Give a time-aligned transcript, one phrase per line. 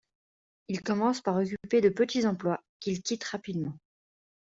[0.67, 3.77] Il commence par occuper de petits emplois, qu'il quitte rapidement.